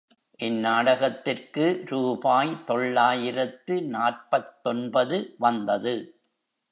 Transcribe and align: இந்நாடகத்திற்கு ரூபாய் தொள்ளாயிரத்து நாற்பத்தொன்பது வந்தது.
இந்நாடகத்திற்கு 0.39 1.65
ரூபாய் 1.89 2.63
தொள்ளாயிரத்து 2.65 3.83
நாற்பத்தொன்பது 3.83 5.35
வந்தது. 5.37 5.95